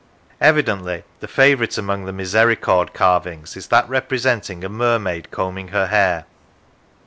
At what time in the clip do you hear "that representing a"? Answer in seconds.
3.67-4.67